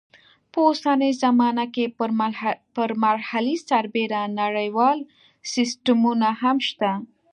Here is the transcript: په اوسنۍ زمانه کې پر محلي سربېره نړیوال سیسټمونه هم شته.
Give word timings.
په 0.51 0.59
اوسنۍ 0.67 1.11
زمانه 1.23 1.65
کې 1.73 1.85
پر 2.75 2.89
محلي 3.05 3.55
سربېره 3.67 4.21
نړیوال 4.41 4.97
سیسټمونه 5.53 6.27
هم 6.41 6.57
شته. 6.69 6.91